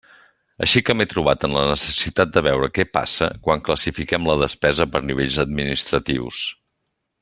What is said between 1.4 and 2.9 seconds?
en la necessitat de veure què